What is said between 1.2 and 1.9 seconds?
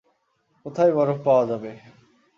পাওয়া যাবে।